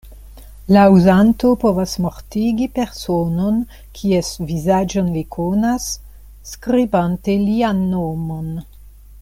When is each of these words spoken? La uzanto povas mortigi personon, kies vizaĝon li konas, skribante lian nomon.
La 0.75 0.83
uzanto 0.93 1.51
povas 1.63 1.93
mortigi 2.05 2.67
personon, 2.79 3.59
kies 3.99 4.33
vizaĝon 4.53 5.13
li 5.19 5.23
konas, 5.39 5.87
skribante 6.55 7.37
lian 7.47 7.85
nomon. 7.95 8.53